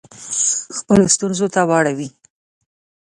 [0.77, 2.09] خپلو ستونزو ته واړوي.